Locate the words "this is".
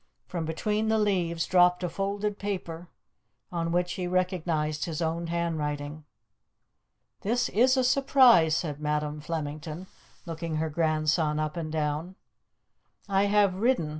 7.19-7.77